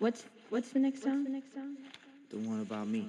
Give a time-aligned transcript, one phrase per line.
[0.00, 1.26] What's what's the next song?
[2.30, 3.04] The one about me.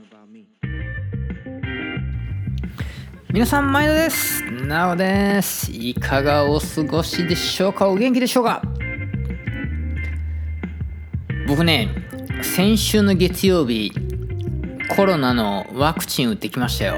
[3.32, 4.44] 皆さん毎度です。
[4.66, 5.72] なおです。
[5.72, 7.88] いかがお過ごしでしょうか？
[7.88, 8.62] お元気でしょうか？
[11.48, 11.88] 僕ね
[12.44, 13.94] 先週の月曜日
[14.94, 16.98] コロナのワクチン打ってきましたよ、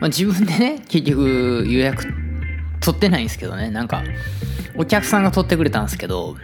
[0.00, 2.04] まあ、自分でね結局予約
[2.78, 3.68] 取ってないんですけどね。
[3.72, 4.04] なんか
[4.76, 6.36] お客さんが取ってくれたんですけど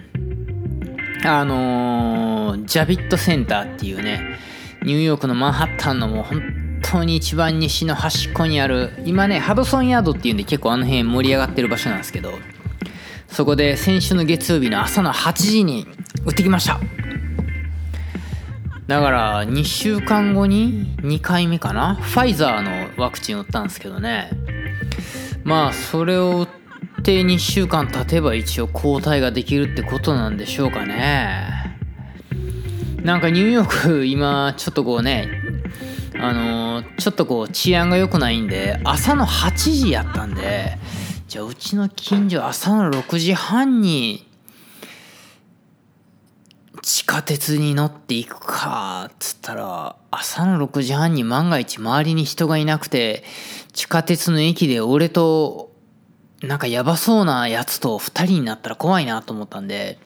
[1.25, 2.26] あのー
[2.67, 4.39] ジャビットセンターっていうね
[4.83, 6.43] ニューヨークのマンハッタンのもう本
[6.83, 12.33] 当に一番西の端っこにある今ねハドソンヤードっていうんで結構あの辺盛り上がってる場所なんですけど
[13.29, 15.87] そこで先週の月曜日の朝の8時に
[16.25, 16.79] 打ってきました。
[18.87, 21.97] だから2週間後に2回目かな？
[21.97, 24.31] ファイザーのワクチン打ったんですけどね。
[25.43, 26.49] まあそれを打っ
[27.03, 31.56] て2週間経てば一応抗体ができるってことなんでしょうかね。
[33.07, 35.29] なんかニューヨーク今ちょっとこうね
[36.19, 40.77] あのーちょっとこう治安が良くないんで朝の8時やったんで
[41.29, 44.27] じゃあうちの近所朝の6時半に
[46.83, 53.23] 地下鉄に乗っていくかっつったら朝の6時半に万が一周りに人がいなくて
[53.73, 55.71] 地下鉄の駅で俺と
[56.43, 60.01] なんかやばそうなやつと2人になったら怖いなと思ったんで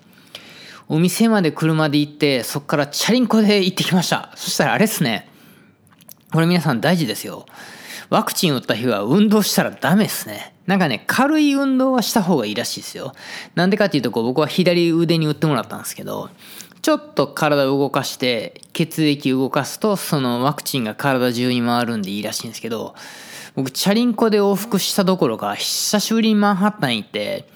[0.91, 5.29] お店まで車で行ってそっからチャリンコで行ってきましたそしたらあれっすね
[6.33, 7.47] これ皆さん大事ですよ
[8.11, 10.53] ワクチン打った日は運動したらダメですね。
[10.67, 13.13] なんかね、軽い運動はした方がいいらしいですよ。
[13.55, 16.29] なんでかっていうと、こう僕は左腕に打ってもらったんですけど、
[16.83, 22.97] ちょっと体を動かして、血液動かすと、そのワクチンが体中に回るんでいいらしいんですけど、
[23.55, 27.49] 僕、チャリンコで往復したどころか、久しぶりにマンハッタン行って、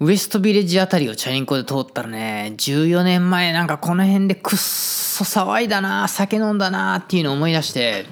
[0.00, 8.06] ウエストビレッジあたりをチャリンコで通ったらね、14年前なんかこの辺でくっそ騒いだな、酒飲んだなっていうのを思い出して、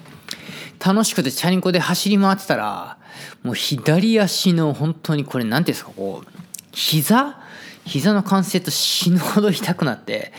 [0.84, 2.98] 楽しくてチャリンコで走り回ってたら、
[3.42, 6.28] もう左足の本当にこれなんていうんですか、こう、
[6.72, 7.40] 膝？
[7.84, 10.32] 膝の関節死ぬほど痛くなって、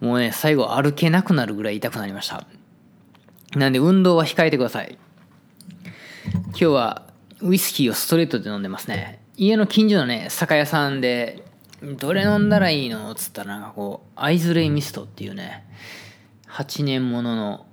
[0.00, 2.46] もうね、最後歩けなくなるぐらい痛くなりました。
[3.56, 4.98] なんで運動は控えてください。
[6.48, 7.06] 今日は
[7.40, 9.18] ウイスキーをストレートで飲んでますね。
[9.40, 11.42] 家の近所のね、酒屋さんで、
[11.82, 15.64] どれ飲んだらいいのっつったらなんかこう、アイズレイミストっていうね、
[16.46, 17.66] 8年ものの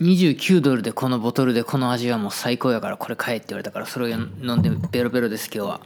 [0.00, 5.80] 29ドルでこのボトルでこの味はもう最高やからこれ買えって言われたからそれを飲んでベロベロです今日は。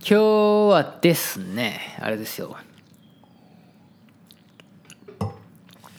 [0.00, 0.14] 今日
[0.72, 2.56] はですねあれですよ。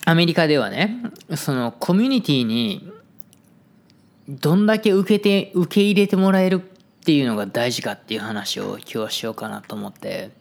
[0.03, 0.97] アメリカではね
[1.37, 2.91] そのコミュニティに
[4.27, 6.72] どんだけ受けて受け入れてもらえる
[7.03, 10.31] っていうのが大事かっていう話を今日はしようかなと思って。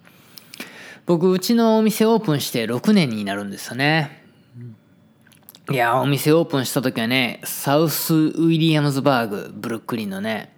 [1.06, 4.22] 僕うちのお店オープンして6年になるんですよね。
[5.68, 10.54] いやお店オープンした時はねサウスウィリアムズバーグブルックリンのね。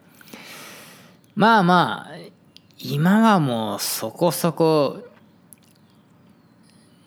[1.35, 2.17] まあまあ
[2.79, 5.09] 今はもうそこそこ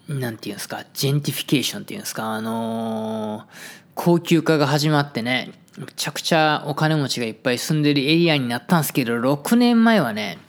[0.08, 10.40] なんていうんですかジェントリフィケーションっていうんですかあのー高級化が始まってねめちゃくちゃお金持ちがいっぱい住んでるエリアになったんですけど6年前はね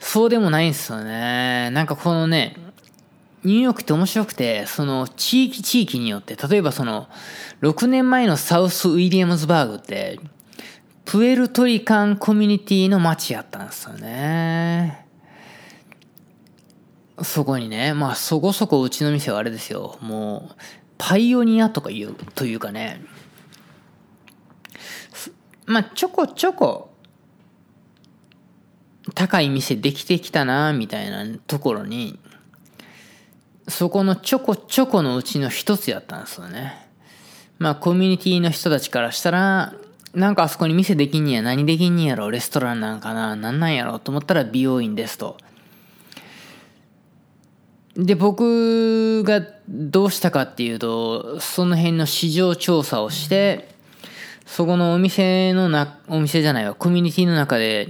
[0.00, 2.56] そうでもないんですよねなんかこのね
[3.46, 7.08] ニューヨークって面白くて、その地域地域によって、例えばその
[7.62, 10.18] 6年前のサウスウィリアムズバーグって、
[11.04, 15.06] プエルトリカンコミュニティの街やったんですよね。
[17.22, 19.96] そこにね、まあそこそこうちの店はあれですよ。
[20.00, 20.54] もう、
[20.98, 23.00] パイオニアとかいう、というかね、
[25.66, 26.90] まあちょこちょこ、
[29.14, 32.18] 高い店できてきたな、みたいなところに、
[33.68, 36.88] そこのちょこちょこのうちの一つやったんですよね。
[37.58, 39.74] まあコミュニティの人たちからしたら、
[40.14, 45.36] なんかあそこに店できんにや何できんにやろレストランなんかななんなんやろと思ったら美容院ですと。
[47.96, 53.75] で、僕がどうしたかっていうと、その辺の市場調査をして、
[54.46, 57.88] そこのお店のな、お店じゃないわ、コミュニティの中で、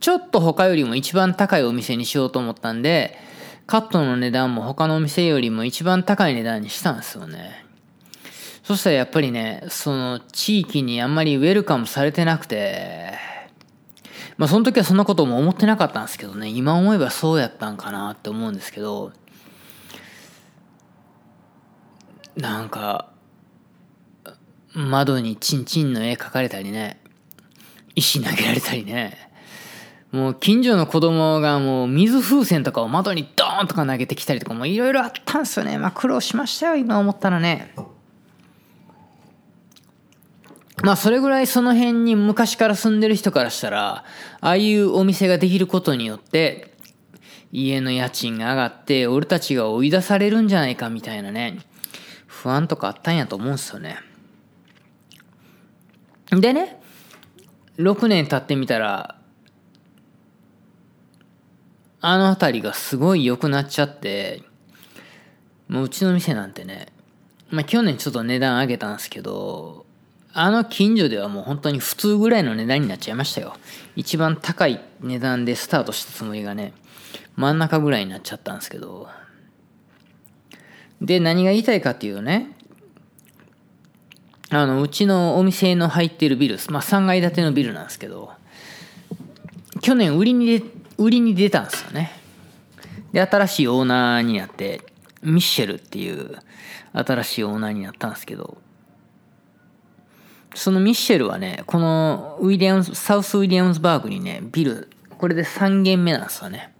[0.00, 3.18] ちょっと他よりも一番高いお店にしようと思ったんで、
[3.66, 7.66] カットの値段も他のお店よりも一番高い値段にしたんですよね。
[8.62, 13.12] そしたらやっぱりね、その地域にあんまりウェルカムされてなくて、
[14.36, 19.12] まあその時はそんなことも思ってなかったんですけどね、今思えばそうやったんかなって思うんですけど、
[22.36, 23.10] なんか、
[24.74, 27.00] 窓にチンチンの絵描かれたりね、
[27.94, 29.28] 石投げられたりね、
[30.12, 35.76] もう近所の子供がもう水風船とかを窓にドーンとか投げてきたりとかもいろいろあったんですよね。
[35.78, 37.74] まあ苦労しましたよ、今思ったらね。
[40.82, 44.04] まあそれぐらいその辺に昔から住んでる人からしたら、
[44.40, 46.72] ああいうお店ができることによって、
[47.50, 51.58] 家の家賃が上がって俺たちが追い出されるんじゃないかみたいなね、
[52.26, 53.98] 不安とかあったんやと思うんですよね。
[56.30, 56.80] でね、
[57.78, 59.18] 6年経ってみたら、
[62.00, 64.42] あの辺りがすごい良くなっちゃって、
[65.68, 66.88] もううちの店なんてね、
[67.50, 69.86] まあ去年ちょっと値段上げたんですけど、
[70.34, 73.54] あの近所ではもう本当に普通ぐらいの値段になっちゃいましたよ。
[73.96, 76.74] 一番高い値段でスタートしたつもりがね、
[77.36, 79.08] 真ん中ぐらいになっちゃったんですけど。
[81.00, 82.57] で、何が言いたいかっていうね、
[84.50, 88.32] あの、うちのお店の入ってるビル、まあ3階建てのビルなんですけど、
[89.82, 90.62] 去年売りに
[90.96, 92.12] 売りに出たんですよね。
[93.12, 94.82] で、新しいオーナーになって、
[95.22, 96.38] ミッシェルっていう
[96.92, 98.58] 新しいオーナーになったんですけど、
[100.54, 106.72] そのミッシェルはね、このウィリアムズ、サウスウィリアムズバーグにね、ビル、これで3軒目なんですよね。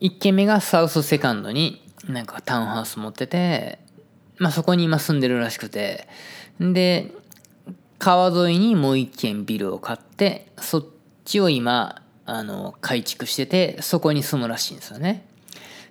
[0.00, 3.78] 1軒目がサウスセカンドになんかタウンハウス持ってて、
[4.40, 6.08] まあそこに今住んでるらしくて、
[6.58, 7.12] で、
[7.98, 10.86] 川沿いにもう一軒ビルを買って、そっ
[11.26, 15.26] ちを今、あの、改築してて、そこに住むらしいんですよね。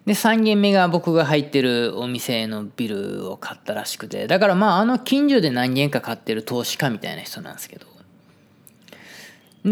[0.07, 7.85] で、3軒目が僕が入ってるお店のビルを買ったらしくて、だからまあ、あの近所で何軒か買ってる投資家みたいな人なんですけど。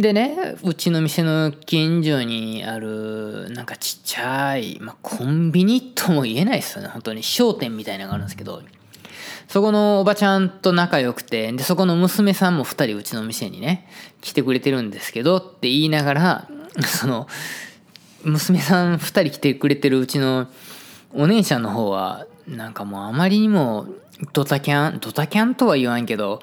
[0.01, 7.23] でね、うちの店の近所にある、なんかちっちゃい、まあ、コンビニとも言えないですよね、本当に。
[7.23, 8.61] 商店みたいなのがあるんですけど、
[9.47, 13.87] そこのおばちゃんと仲良くて、で、そこの娘さんも2人うちの店にね、
[14.21, 16.47] 来てくれてるんですけどって言いながら、
[16.85, 17.27] その、
[18.23, 20.47] 娘さん2人来てくれてるうちの
[21.13, 23.87] お姉ちゃんの方はなんかもうあまりにも
[24.33, 26.41] ドタキャンドタキャンとは言わんけど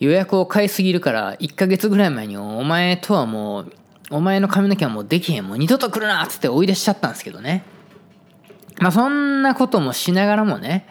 [0.00, 3.72] 予約を買いすぎるから1ヶ月ぐらい前にお前とはもう
[4.10, 7.64] お前の髪の毛はもうできへんもう二度と来るなっつって追い出しちゃったんですけどね
[8.80, 10.86] まあそんなこともしながらもね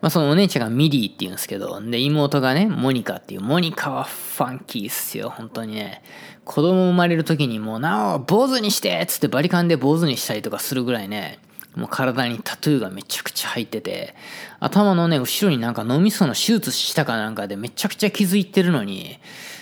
[0.00, 6.02] まあそのお姉ちゃんがミリーって言うんですけど、で、妹がね、モニカっていう、モニカはファンキーっすよ、本当にね。
[6.44, 11.38] 子供生まれる時にもう、なお、坊主にしてっつってバリカンで坊主にしたりとかするぐらいね、
[11.74, 14.14] もう体にタトゥーがめちゃくちゃ入ってて、
[14.58, 19.18] 頭のね、後ろになんか脳みその手術したかなんかでめちゃくちゃ傷いってるのに、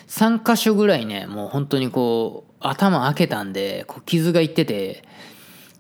[0.09, 5.05] 3箇所ぐらいね、もう本当にこう、頭開けたんで、こう傷がいってて、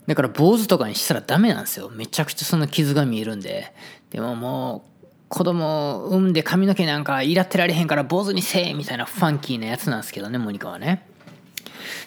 [0.06, 1.90] だから坊主とかにしたらダメなんですよ。
[1.90, 3.72] めちゃくちゃその傷が見えるんで。
[4.10, 11.06] でももう、子供産んで髪の毛なんかいらってられへんから坊主にせえみたいなファンキーなやつなんですけどね、モニカはね。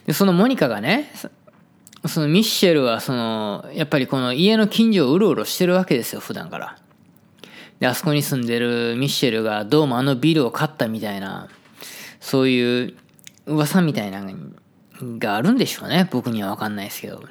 [0.05, 1.11] で、そのモニカがね、
[2.05, 6.77] そのミッシェルはその、やっぱりこの家の近所をうろうろしてるわけですよ、普段から。
[7.79, 11.49] で、あそこに住んでるミッシェルがどうもあのビルを買ったみたいな、
[12.19, 12.93] そういう
[13.45, 14.33] 噂みたいなの
[15.19, 16.07] があるんでしょうね。
[16.11, 17.23] 僕にはわかんないですけど。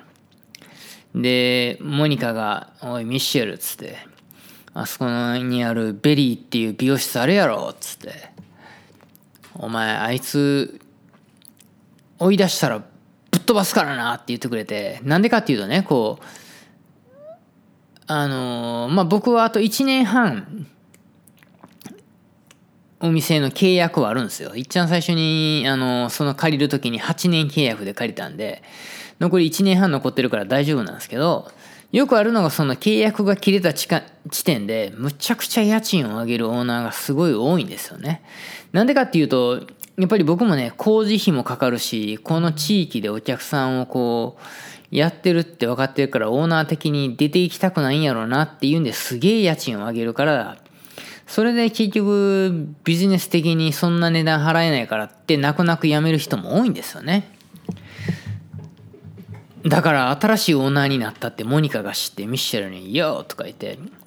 [1.14, 3.96] で、モニカが、おい、ミッシェルっ、つって、
[4.74, 5.06] あそこ
[5.38, 8.30] にあるベリーっていう美容室あるやろっ、つって、
[9.54, 10.80] お前、あいつ、
[12.18, 12.84] 追い出したら
[13.50, 16.24] 飛ばすからなって言ってくれて、なんでかっていうとね、こう、
[18.06, 20.68] あの、まあ、僕はあと1年半、
[23.00, 24.54] お店の契約はあるんですよ。
[24.54, 28.62] いっちゃん最初に、あの、その借りる時に8年契約で借りたんで、
[29.18, 31.50] 残り1年半残ってるから大丈夫なんですけど、
[31.90, 33.88] よくあるのがその契約が切れた地
[34.44, 38.22] 点で、むちゃくちゃ家賃を上げるオーナーがすごい多いんですよね。
[38.70, 39.66] なんでかっていうと、
[40.00, 44.42] やっぱり僕もね、工事費もかかるし、この地域でお客さんをこう、
[44.90, 50.56] やってるって分かってるからオーナー的に出ていきたくないんやろうなっていうんですげえ家賃を上げるから、
[51.26, 57.36] それで結局ビジネス的にそんな値段払えないからって泣く泣く辞める人も多いんですよね。
[59.64, 63.78] だから新しいオーナーになったってモニカが知ってミッシェルに「よー」とか言って「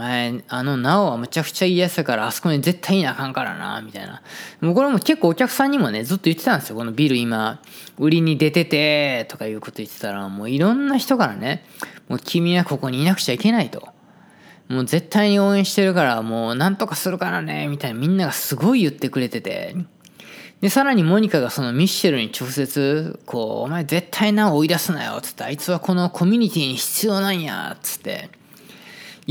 [0.00, 4.22] 前あのナオはむちゃくちゃいいやつだからあそこに絶対いなあかんからな」みたいな。
[4.60, 6.76] もうこれも結構お客さんにもねずっと言ってたんですよ。
[6.76, 7.60] このビル今
[7.98, 11.64] 売りに出ててとかいうこと言ってたらもういろんな人からね
[12.08, 13.88] もう君はここにいなくちゃいけないと。
[14.68, 18.00] もう絶対に応援してるからもうなんとかするからねみたいな。
[18.00, 19.76] みんながすごい言ってくれてて。
[20.60, 28.28] で、さらにモニカがそのミッシェルに直接、こう、お前絶対な追い出すなよ、つって、あいつはこのコミュニティに必要なんや、つって、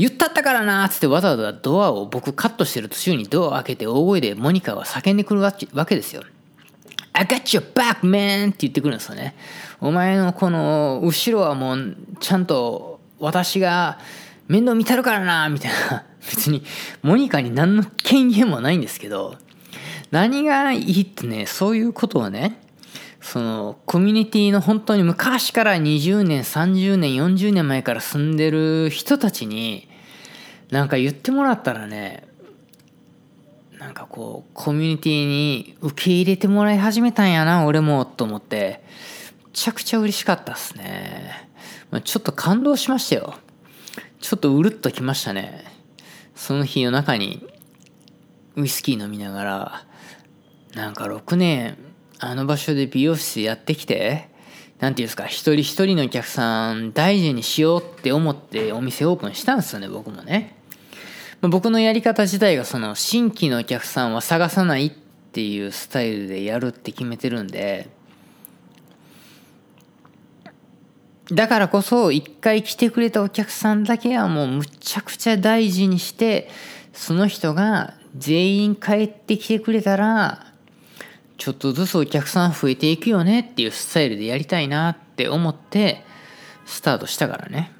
[0.00, 6.22] 言ったったからな、つってわざわざドアを僕カットしてる途中にドアを開けて大声でモニカは叫んでくるわけですよ。
[7.12, 8.48] I got your back, man!
[8.48, 9.34] って言ってくるんですよね。
[9.78, 13.98] お前のこの後ろはもうちゃんと私が
[14.48, 16.06] 面倒見たるからなみたいな。
[16.30, 16.64] 別に
[17.02, 19.36] モニカに何の権限もないんですけど、
[20.10, 22.58] 何がいいってね、そういうことをね、
[23.20, 29.89] そのコミュニティの本当に昔から20年30年40年前から住んでる人たちに
[30.70, 32.28] なんか言ってもらったらね
[33.78, 38.82] なんかこうコミュニティに受け入れてもらい始めたんやな俺もと思って
[39.46, 41.48] めちゃくちゃ嬉しかったっすね。
[42.04, 43.34] ちょっと感動しましたよ。
[44.20, 45.64] ちょっとうるっときましたね。
[46.36, 47.44] その日夜中に
[48.54, 49.84] ウイスキー飲みながら
[50.74, 51.76] なんか6年
[52.20, 54.28] あの場所で美容室やってきて、
[54.78, 60.59] なんていうんですか、一人一人のお客さん大事にしようって思ってお店オープンしたんですよね、僕もね。
[61.40, 64.90] ま僕のやり方自体がその新規のお客さんは探さないっ
[65.32, 67.88] ていうスタイルでやるって決めてるんで、
[71.32, 76.50] だからこそ一回来てくれたお客さんだけはもうむちゃくちゃ大事にして、
[76.92, 80.46] その人が全員帰ってきてくれたら、
[81.38, 86.04] ちょっとずつお客さん増えていくよねっていうスタイルでやりたいなって思って
[86.66, 87.72] スタートしたからね。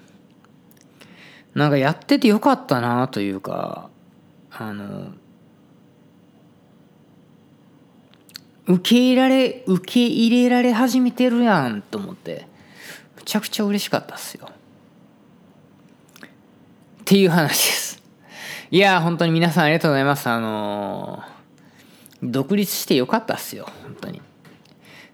[1.55, 3.91] なんかやっててよかったなというか
[4.51, 5.13] あの
[8.67, 12.47] 受け入れられ受け入れられ始めてるやんと思って
[13.17, 14.49] むちゃくちゃ嬉しかったっすよ。
[16.21, 18.03] っていう話です。
[18.71, 20.29] いや本当に皆さんありがとうございます。
[20.29, 21.23] あの
[22.23, 24.23] 独立してよかったっすよ本当に。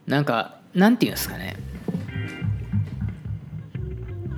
[0.07, 1.57] なんかなんていうんですかね。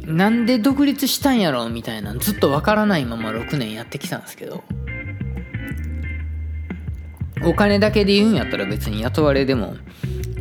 [0.09, 4.65] なんで独立したんやろみたいなずっとわからないまま6年やってきたんですけど。
[7.45, 9.77] お金だけで言うんやったら別に雇われでも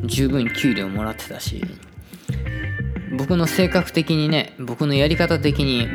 [0.03, 1.63] 十分給料もらってたし
[3.17, 5.88] 僕の性格的にね僕のやり方的に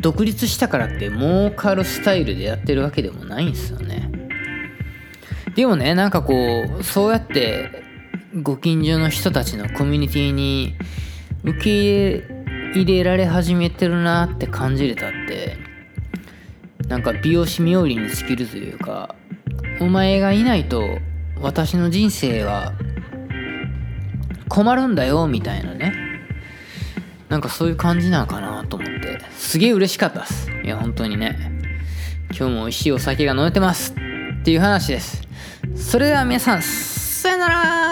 [0.00, 4.10] 独立したからって儲かるスタイルでやってるわけでもないんですよね。
[5.54, 6.34] でもねなんかこ
[6.78, 7.82] うそうやって
[8.42, 10.74] ご近所の人たちのコミュニティに
[11.42, 12.37] 受け入れ
[12.74, 15.56] 入れられ始めてるなって感じれたって。
[16.88, 19.14] なんか美容師冥利に尽きるというか
[19.78, 20.82] お前がいないと
[21.38, 22.72] 私の人生は
[24.48, 25.92] 困るんだよみたいなね。
[27.28, 29.20] なんかそういう感じなのかなと思って。
[29.36, 30.50] すげえ嬉しかったっす。
[30.64, 31.36] いや本当にね。
[32.30, 33.94] 今日も美味しいお酒が飲めてます
[34.40, 35.22] っていう話です。
[35.76, 37.87] それでは皆さんさよなら